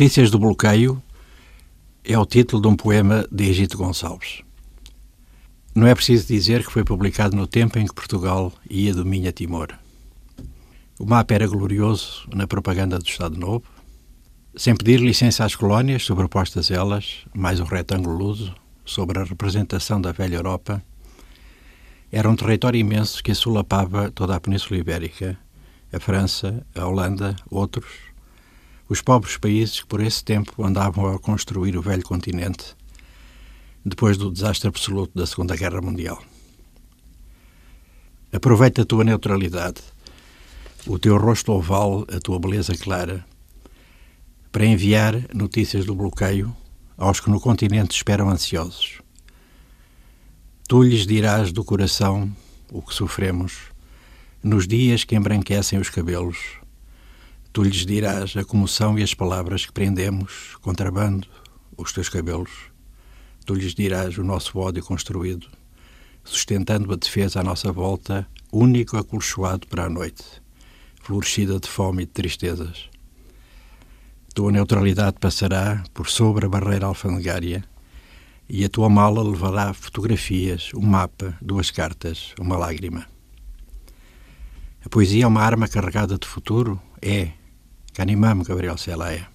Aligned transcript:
Notícias 0.00 0.30
do 0.30 0.38
Bloqueio 0.38 1.02
é 2.02 2.18
o 2.18 2.24
título 2.24 2.62
de 2.62 2.68
um 2.68 2.74
poema 2.74 3.28
de 3.30 3.44
Egito 3.50 3.76
Gonçalves. 3.76 4.40
Não 5.74 5.86
é 5.86 5.94
preciso 5.94 6.26
dizer 6.26 6.64
que 6.64 6.72
foi 6.72 6.82
publicado 6.82 7.36
no 7.36 7.46
tempo 7.46 7.78
em 7.78 7.84
que 7.84 7.92
Portugal 7.92 8.50
ia 8.70 8.94
do 8.94 9.04
Minho 9.04 9.28
a 9.28 9.32
Timor. 9.32 9.68
O 10.98 11.04
mapa 11.04 11.34
era 11.34 11.46
glorioso 11.46 12.26
na 12.34 12.46
propaganda 12.46 12.98
do 12.98 13.04
Estado 13.04 13.38
Novo, 13.38 13.66
sem 14.56 14.74
pedir 14.74 15.00
licença 15.00 15.44
às 15.44 15.54
colónias, 15.54 16.02
sobrepostas 16.06 16.70
elas, 16.70 17.26
mais 17.34 17.60
um 17.60 17.64
retângulo 17.64 18.16
luso, 18.16 18.54
sobre 18.86 19.18
a 19.18 19.24
representação 19.24 20.00
da 20.00 20.12
velha 20.12 20.36
Europa, 20.36 20.82
era 22.10 22.26
um 22.26 22.36
território 22.36 22.80
imenso 22.80 23.22
que 23.22 23.32
assolapava 23.32 24.10
toda 24.10 24.34
a 24.34 24.40
Península 24.40 24.80
Ibérica, 24.80 25.36
a 25.92 26.00
França, 26.00 26.66
a 26.74 26.86
Holanda, 26.86 27.36
outros, 27.50 27.84
os 28.90 29.00
pobres 29.00 29.36
países 29.36 29.80
que 29.80 29.86
por 29.86 30.02
esse 30.02 30.22
tempo 30.24 30.64
andavam 30.64 31.14
a 31.14 31.18
construir 31.18 31.76
o 31.76 31.80
velho 31.80 32.02
continente, 32.02 32.76
depois 33.84 34.16
do 34.16 34.32
desastre 34.32 34.66
absoluto 34.66 35.16
da 35.16 35.24
Segunda 35.24 35.56
Guerra 35.56 35.80
Mundial. 35.80 36.20
Aproveita 38.32 38.82
a 38.82 38.84
tua 38.84 39.04
neutralidade, 39.04 39.80
o 40.88 40.98
teu 40.98 41.16
rosto 41.16 41.52
oval, 41.52 42.04
a 42.12 42.18
tua 42.18 42.40
beleza 42.40 42.74
clara, 42.76 43.24
para 44.50 44.66
enviar 44.66 45.14
notícias 45.32 45.84
do 45.84 45.94
bloqueio 45.94 46.54
aos 46.98 47.20
que 47.20 47.30
no 47.30 47.40
continente 47.40 47.94
esperam 47.94 48.28
ansiosos. 48.28 49.00
Tu 50.66 50.82
lhes 50.82 51.06
dirás 51.06 51.52
do 51.52 51.62
coração 51.62 52.28
o 52.72 52.82
que 52.82 52.92
sofremos 52.92 53.70
nos 54.42 54.66
dias 54.66 55.04
que 55.04 55.14
embranquecem 55.14 55.78
os 55.78 55.90
cabelos 55.90 56.59
Tu 57.52 57.64
lhes 57.64 57.84
dirás 57.84 58.36
a 58.36 58.44
comoção 58.44 58.96
e 58.96 59.02
as 59.02 59.12
palavras 59.12 59.66
que 59.66 59.72
prendemos, 59.72 60.56
contrabando, 60.60 61.26
os 61.76 61.92
teus 61.92 62.08
cabelos. 62.08 62.50
Tu 63.44 63.54
lhes 63.54 63.74
dirás 63.74 64.16
o 64.18 64.22
nosso 64.22 64.56
ódio 64.56 64.84
construído, 64.84 65.48
sustentando 66.22 66.92
a 66.92 66.96
defesa 66.96 67.40
à 67.40 67.42
nossa 67.42 67.72
volta, 67.72 68.24
único 68.52 68.96
acolchoado 68.96 69.66
para 69.66 69.86
a 69.86 69.90
noite, 69.90 70.22
florescida 71.02 71.58
de 71.58 71.68
fome 71.68 72.04
e 72.04 72.06
de 72.06 72.12
tristezas. 72.12 72.88
Tua 74.32 74.52
neutralidade 74.52 75.16
passará 75.18 75.82
por 75.92 76.08
sobre 76.08 76.46
a 76.46 76.48
barreira 76.48 76.86
alfandegária 76.86 77.64
e 78.48 78.64
a 78.64 78.68
tua 78.68 78.88
mala 78.88 79.24
levará 79.24 79.74
fotografias, 79.74 80.70
um 80.72 80.82
mapa, 80.82 81.36
duas 81.42 81.72
cartas, 81.72 82.32
uma 82.38 82.56
lágrima. 82.56 83.06
A 84.84 84.88
poesia 84.88 85.24
é 85.24 85.26
uma 85.26 85.42
arma 85.42 85.66
carregada 85.66 86.16
de 86.16 86.28
futuro? 86.28 86.80
É, 87.02 87.32
Canimam, 88.00 88.42
Gabriel 88.42 88.78
Celaia. 88.78 89.28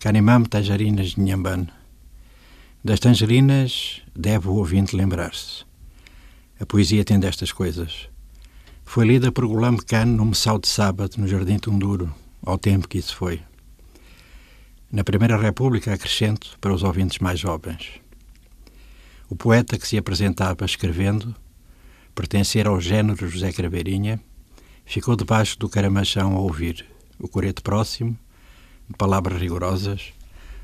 Canimam, 0.00 0.42
Tangerinas 0.46 1.16
de. 1.16 1.68
Das 2.82 2.98
tangerinas 2.98 4.00
deve 4.16 4.48
o 4.48 4.54
ouvinte 4.54 4.96
lembrar-se. 4.96 5.66
A 6.58 6.64
poesia 6.64 7.04
tem 7.04 7.20
destas 7.20 7.52
coisas. 7.52 8.08
Foi 8.86 9.06
lida 9.06 9.30
por 9.30 9.46
Gulam 9.46 9.76
Khan 9.76 10.06
num 10.06 10.24
messal 10.24 10.58
de 10.58 10.66
sábado 10.66 11.16
no 11.18 11.28
Jardim 11.28 11.58
Tunduro, 11.58 12.10
ao 12.42 12.56
tempo 12.56 12.88
que 12.88 12.96
isso 12.96 13.14
foi. 13.14 13.42
Na 14.90 15.04
Primeira 15.04 15.36
República, 15.36 15.92
acrescento 15.92 16.56
para 16.62 16.72
os 16.72 16.82
ouvintes 16.82 17.18
mais 17.18 17.38
jovens. 17.38 18.00
O 19.28 19.36
poeta 19.36 19.76
que 19.76 19.86
se 19.86 19.98
apresentava 19.98 20.64
escrevendo, 20.64 21.36
pertencer 22.14 22.66
ao 22.66 22.80
género 22.80 23.28
José 23.28 23.52
Craveirinha, 23.52 24.18
ficou 24.86 25.14
debaixo 25.14 25.58
do 25.58 25.68
caramachão 25.68 26.34
a 26.34 26.40
ouvir 26.40 26.96
o 27.18 27.28
coreto 27.28 27.62
próximo, 27.62 28.16
palavras 28.96 29.40
rigorosas, 29.40 30.12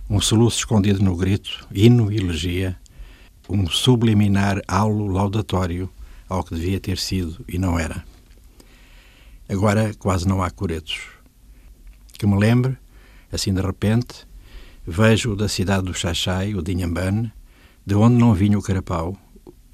um 0.09 0.21
soluço 0.21 0.59
escondido 0.59 1.03
no 1.03 1.17
grito, 1.17 1.67
hino 1.73 2.13
e 2.13 2.17
elegia, 2.17 2.79
um 3.49 3.67
subliminar 3.67 4.63
aulo 4.67 5.07
laudatório 5.07 5.91
ao 6.29 6.43
que 6.43 6.55
devia 6.55 6.81
ter 6.81 6.99
sido 6.99 7.45
e 7.49 7.59
não 7.59 7.79
era. 7.79 8.05
Agora 9.49 9.93
quase 9.95 10.27
não 10.27 10.43
há 10.43 10.51
coretos. 10.51 11.01
Que 12.19 12.27
me 12.27 12.39
lembre, 12.39 12.79
assim 13.31 13.53
de 13.53 13.61
repente, 13.61 14.27
vejo 14.87 15.37
da 15.37 15.49
cidade 15.49 15.85
do 15.85 15.95
Xaxai, 15.95 16.55
o 16.55 16.63
de 16.63 16.73
Inhambane, 16.73 17.33
de 17.85 17.95
onde 17.95 18.17
não 18.17 18.33
vinha 18.33 18.59
o 18.59 18.63
Carapau, 18.63 19.17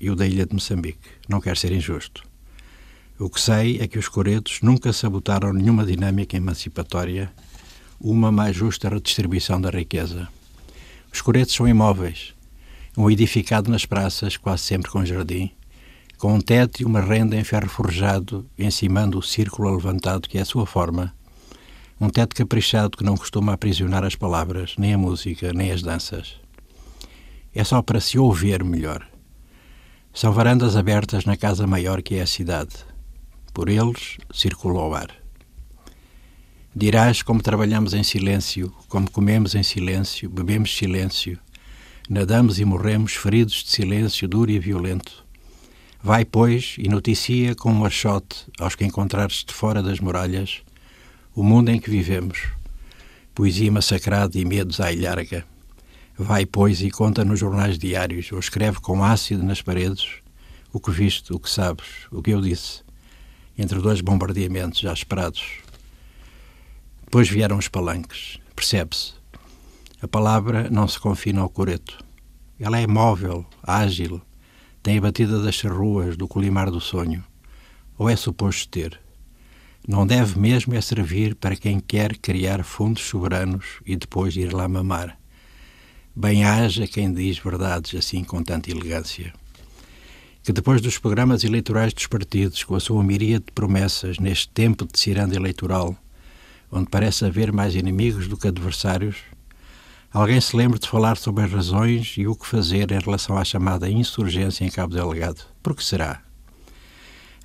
e 0.00 0.10
o 0.10 0.16
da 0.16 0.26
ilha 0.26 0.46
de 0.46 0.54
Moçambique. 0.54 1.10
Não 1.28 1.40
quer 1.40 1.56
ser 1.56 1.72
injusto. 1.72 2.22
O 3.20 3.28
que 3.28 3.38
sei 3.38 3.78
é 3.82 3.86
que 3.86 3.98
os 3.98 4.08
coretos 4.08 4.62
nunca 4.62 4.94
sabotaram 4.94 5.52
nenhuma 5.52 5.84
dinâmica 5.84 6.38
emancipatória, 6.38 7.30
uma 8.00 8.32
mais 8.32 8.56
justa 8.56 8.88
redistribuição 8.88 9.60
da 9.60 9.68
riqueza. 9.68 10.26
Os 11.12 11.20
coretos 11.20 11.54
são 11.54 11.68
imóveis, 11.68 12.32
um 12.96 13.10
edificado 13.10 13.70
nas 13.70 13.84
praças, 13.84 14.38
quase 14.38 14.62
sempre 14.62 14.90
com 14.90 15.04
jardim, 15.04 15.50
com 16.16 16.32
um 16.32 16.40
teto 16.40 16.80
e 16.80 16.84
uma 16.86 17.02
renda 17.02 17.36
em 17.36 17.44
ferro 17.44 17.68
forjado, 17.68 18.48
encimando 18.58 19.18
o 19.18 19.22
círculo 19.22 19.76
levantado 19.76 20.26
que 20.26 20.38
é 20.38 20.40
a 20.40 20.46
sua 20.46 20.64
forma, 20.64 21.14
um 22.00 22.08
teto 22.08 22.34
caprichado 22.34 22.96
que 22.96 23.04
não 23.04 23.18
costuma 23.18 23.52
aprisionar 23.52 24.02
as 24.02 24.14
palavras, 24.16 24.76
nem 24.78 24.94
a 24.94 24.98
música, 24.98 25.52
nem 25.52 25.70
as 25.70 25.82
danças. 25.82 26.36
É 27.54 27.62
só 27.64 27.82
para 27.82 28.00
se 28.00 28.18
ouvir 28.18 28.64
melhor. 28.64 29.06
São 30.10 30.32
varandas 30.32 30.74
abertas 30.74 31.26
na 31.26 31.36
casa 31.36 31.66
maior 31.66 32.00
que 32.00 32.14
é 32.14 32.22
a 32.22 32.26
cidade 32.26 32.88
por 33.52 33.68
eles 33.68 34.16
circula 34.32 34.80
o 34.80 34.94
ar. 34.94 35.20
Dirás 36.74 37.20
como 37.20 37.42
trabalhamos 37.42 37.94
em 37.94 38.04
silêncio, 38.04 38.72
como 38.88 39.10
comemos 39.10 39.56
em 39.56 39.62
silêncio, 39.62 40.30
bebemos 40.30 40.76
silêncio, 40.76 41.38
nadamos 42.08 42.60
e 42.60 42.64
morremos 42.64 43.14
feridos 43.14 43.64
de 43.64 43.70
silêncio 43.70 44.28
duro 44.28 44.52
e 44.52 44.58
violento. 44.58 45.26
Vai, 46.02 46.24
pois, 46.24 46.76
e 46.78 46.88
noticia 46.88 47.54
com 47.56 47.72
um 47.72 47.84
achote 47.84 48.46
aos 48.58 48.76
que 48.76 48.84
encontrares 48.84 49.44
de 49.44 49.52
fora 49.52 49.82
das 49.82 49.98
muralhas 49.98 50.62
o 51.34 51.42
mundo 51.42 51.70
em 51.70 51.80
que 51.80 51.90
vivemos. 51.90 52.48
Poesia 53.34 53.70
massacrada 53.70 54.38
e 54.38 54.44
medos 54.44 54.80
à 54.80 54.92
ilharga. 54.92 55.44
Vai, 56.16 56.46
pois, 56.46 56.82
e 56.82 56.90
conta 56.90 57.24
nos 57.24 57.40
jornais 57.40 57.78
diários, 57.78 58.30
ou 58.30 58.38
escreve 58.38 58.78
com 58.80 59.02
ácido 59.02 59.42
nas 59.42 59.60
paredes 59.60 60.06
o 60.72 60.78
que 60.78 60.90
viste, 60.90 61.32
o 61.32 61.38
que 61.40 61.50
sabes, 61.50 62.06
o 62.12 62.22
que 62.22 62.30
eu 62.30 62.40
disse 62.40 62.82
entre 63.60 63.78
dois 63.78 64.00
bombardeamentos 64.00 64.80
já 64.80 64.90
esperados. 64.90 65.58
Depois 67.04 67.28
vieram 67.28 67.58
os 67.58 67.68
palanques. 67.68 68.38
Percebe-se. 68.56 69.12
A 70.00 70.08
palavra 70.08 70.70
não 70.70 70.88
se 70.88 70.98
confina 70.98 71.42
ao 71.42 71.50
coreto. 71.50 72.02
Ela 72.58 72.80
é 72.80 72.86
móvel, 72.86 73.44
ágil, 73.62 74.22
tem 74.82 74.96
a 74.96 75.00
batida 75.02 75.42
das 75.42 75.60
ruas, 75.60 76.16
do 76.16 76.26
colimar 76.26 76.70
do 76.70 76.80
sonho. 76.80 77.22
Ou 77.98 78.08
é 78.08 78.16
suposto 78.16 78.66
ter. 78.68 78.98
Não 79.86 80.06
deve 80.06 80.38
mesmo 80.38 80.74
é 80.74 80.80
servir 80.80 81.34
para 81.34 81.54
quem 81.54 81.80
quer 81.80 82.16
criar 82.16 82.64
fundos 82.64 83.02
soberanos 83.02 83.80
e 83.84 83.94
depois 83.94 84.36
ir 84.36 84.54
lá 84.54 84.66
mamar. 84.66 85.18
Bem 86.16 86.44
haja 86.44 86.86
quem 86.86 87.12
diz 87.12 87.38
verdades 87.38 87.94
assim 87.94 88.24
com 88.24 88.42
tanta 88.42 88.70
elegância 88.70 89.34
que 90.50 90.54
depois 90.54 90.80
dos 90.80 90.98
programas 90.98 91.44
eleitorais 91.44 91.94
dos 91.94 92.08
partidos, 92.08 92.64
com 92.64 92.74
a 92.74 92.80
sua 92.80 93.04
miríade 93.04 93.44
de 93.46 93.52
promessas 93.52 94.18
neste 94.18 94.48
tempo 94.48 94.84
de 94.84 94.98
ciranda 94.98 95.36
eleitoral, 95.36 95.96
onde 96.72 96.90
parece 96.90 97.24
haver 97.24 97.52
mais 97.52 97.76
inimigos 97.76 98.26
do 98.26 98.36
que 98.36 98.48
adversários, 98.48 99.18
alguém 100.12 100.40
se 100.40 100.56
lembre 100.56 100.80
de 100.80 100.88
falar 100.88 101.16
sobre 101.16 101.44
as 101.44 101.52
razões 101.52 102.16
e 102.18 102.26
o 102.26 102.34
que 102.34 102.44
fazer 102.44 102.90
em 102.90 102.98
relação 102.98 103.38
à 103.38 103.44
chamada 103.44 103.88
insurgência 103.88 104.64
em 104.64 104.70
Cabo 104.70 104.92
Delegado. 104.92 105.40
Por 105.62 105.76
que 105.76 105.84
será? 105.84 106.20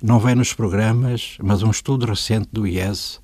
Não 0.02 0.18
vem 0.18 0.34
nos 0.34 0.52
programas, 0.52 1.38
mas 1.40 1.62
um 1.62 1.70
estudo 1.70 2.06
recente 2.06 2.48
do 2.50 2.66
IES 2.66 3.20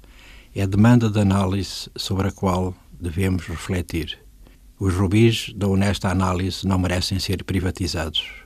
é 0.55 0.64
demanda 0.64 1.11
de 1.11 1.19
análise 1.19 1.90
sobre 1.96 2.29
a 2.29 2.31
qual 2.31 2.73
devemos 3.00 3.49
refletir. 3.49 4.17
Os 4.79 4.94
rubis 4.94 5.52
da 5.56 5.67
honesta 5.67 6.08
análise 6.08 6.69
não 6.69 6.79
merecem 6.79 7.19
ser 7.19 7.43
privatizados 7.43 8.43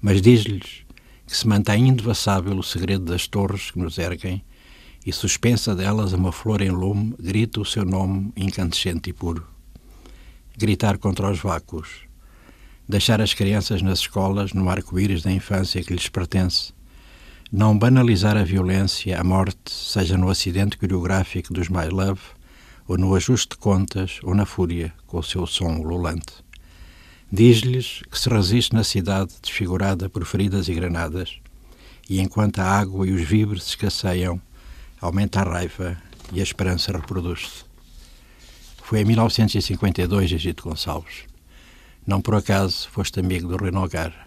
mas 0.00 0.22
diz-lhes 0.22 0.84
que 1.26 1.36
se 1.36 1.46
mantém 1.46 1.88
indevassável 1.88 2.56
o 2.56 2.62
segredo 2.62 3.04
das 3.04 3.26
torres 3.26 3.70
que 3.70 3.78
nos 3.78 3.98
erguem 3.98 4.42
e 5.04 5.12
suspensa 5.12 5.74
delas 5.74 6.12
uma 6.12 6.32
flor 6.32 6.60
em 6.60 6.70
lume 6.70 7.14
grita 7.18 7.60
o 7.60 7.64
seu 7.64 7.84
nome 7.84 8.32
incandescente 8.36 9.10
e 9.10 9.12
puro. 9.12 9.46
Gritar 10.56 10.98
contra 10.98 11.30
os 11.30 11.38
vácuos, 11.38 12.00
deixar 12.88 13.20
as 13.20 13.34
crianças 13.34 13.82
nas 13.82 14.00
escolas 14.00 14.52
no 14.52 14.68
arco-íris 14.68 15.22
da 15.22 15.30
infância 15.30 15.82
que 15.82 15.92
lhes 15.92 16.08
pertence, 16.08 16.72
não 17.50 17.78
banalizar 17.78 18.36
a 18.36 18.44
violência, 18.44 19.18
a 19.18 19.24
morte, 19.24 19.70
seja 19.70 20.18
no 20.18 20.28
acidente 20.28 20.76
coreográfico 20.76 21.52
dos 21.54 21.68
My 21.68 21.88
Love, 21.90 22.20
ou 22.86 22.98
no 22.98 23.14
ajuste 23.14 23.50
de 23.50 23.56
contas, 23.56 24.18
ou 24.22 24.34
na 24.34 24.44
fúria, 24.44 24.92
com 25.06 25.18
o 25.18 25.22
seu 25.22 25.46
som 25.46 25.76
ululante. 25.76 26.47
Diz-lhes 27.30 28.00
que 28.10 28.18
se 28.18 28.28
resiste 28.30 28.74
na 28.74 28.82
cidade 28.82 29.34
desfigurada 29.42 30.08
por 30.08 30.24
feridas 30.24 30.66
e 30.66 30.72
granadas, 30.72 31.38
e 32.08 32.20
enquanto 32.20 32.60
a 32.60 32.64
água 32.64 33.06
e 33.06 33.12
os 33.12 33.20
víveres 33.20 33.66
escasseiam, 33.66 34.40
aumenta 34.98 35.40
a 35.40 35.44
raiva 35.44 35.96
e 36.32 36.40
a 36.40 36.42
esperança 36.42 36.90
reproduz-se. 36.90 37.64
Foi 38.82 39.00
em 39.02 39.04
1952, 39.04 40.32
Egito 40.32 40.64
Gonçalves. 40.64 41.24
Não 42.06 42.22
por 42.22 42.34
acaso 42.34 42.88
foste 42.88 43.20
amigo 43.20 43.46
do 43.46 43.58
Rui 43.58 43.70
Guerra. 43.86 44.26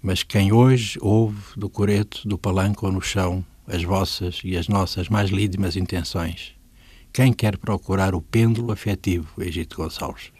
Mas 0.00 0.22
quem 0.22 0.52
hoje 0.52 0.96
ouve 1.02 1.42
do 1.56 1.68
coreto, 1.68 2.28
do 2.28 2.38
palanco 2.38 2.86
ou 2.86 2.92
no 2.92 3.02
chão 3.02 3.44
as 3.66 3.82
vossas 3.82 4.40
e 4.44 4.56
as 4.56 4.68
nossas 4.68 5.08
mais 5.08 5.30
lídimas 5.30 5.74
intenções, 5.74 6.54
quem 7.12 7.32
quer 7.32 7.56
procurar 7.58 8.14
o 8.14 8.22
pêndulo 8.22 8.70
afetivo, 8.70 9.42
Egito 9.42 9.78
Gonçalves? 9.78 10.30